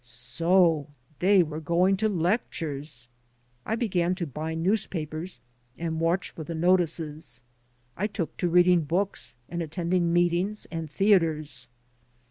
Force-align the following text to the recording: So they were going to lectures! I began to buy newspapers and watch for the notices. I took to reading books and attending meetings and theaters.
So 0.03 0.87
they 1.19 1.43
were 1.43 1.59
going 1.59 1.95
to 1.97 2.09
lectures! 2.09 3.07
I 3.67 3.75
began 3.75 4.15
to 4.15 4.25
buy 4.25 4.55
newspapers 4.55 5.41
and 5.77 5.99
watch 5.99 6.31
for 6.31 6.43
the 6.43 6.55
notices. 6.55 7.43
I 7.95 8.07
took 8.07 8.35
to 8.37 8.49
reading 8.49 8.81
books 8.81 9.35
and 9.47 9.61
attending 9.61 10.11
meetings 10.11 10.65
and 10.71 10.89
theaters. 10.89 11.69